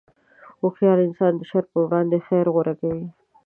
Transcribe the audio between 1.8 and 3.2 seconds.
وړاندې خیر غوره کوي.